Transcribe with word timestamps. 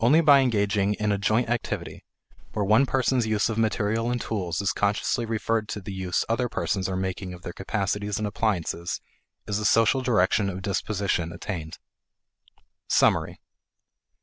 Only 0.00 0.22
by 0.22 0.40
engaging 0.40 0.94
in 0.94 1.12
a 1.12 1.18
joint 1.18 1.50
activity, 1.50 2.02
where 2.54 2.64
one 2.64 2.86
person's 2.86 3.26
use 3.26 3.50
of 3.50 3.58
material 3.58 4.10
and 4.10 4.18
tools 4.18 4.62
is 4.62 4.72
consciously 4.72 5.26
referred 5.26 5.68
to 5.68 5.82
the 5.82 5.92
use 5.92 6.24
other 6.26 6.48
persons 6.48 6.88
are 6.88 6.96
making 6.96 7.34
of 7.34 7.42
their 7.42 7.52
capacities 7.52 8.16
and 8.16 8.26
appliances, 8.26 9.02
is 9.46 9.58
a 9.58 9.66
social 9.66 10.00
direction 10.00 10.48
of 10.48 10.62
disposition 10.62 11.34
attained. 11.34 11.76
Summary. 12.88 13.42